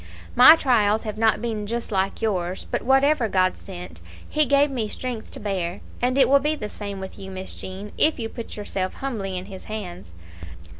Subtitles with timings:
[0.35, 4.87] "My trials have not been just like yours; but whatever God sent, He gave me
[4.87, 8.27] strength to bear; and it will be the same with you, Miss Jean, if you
[8.27, 10.11] put yourself humbly in His hands.